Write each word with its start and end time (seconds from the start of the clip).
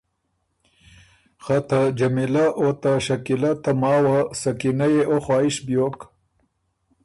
خه 1.43 1.57
ته 1.69 1.79
جمیلۀ 1.97 2.45
او 2.59 2.67
ته 2.81 2.91
شکیلۀ 3.05 3.51
ته 3.63 3.71
ماوه 3.81 4.19
سکینۀ 4.41 4.87
يې 4.93 5.03
او 5.09 5.15
خواهش 5.25 5.55
بیوک 5.65 5.97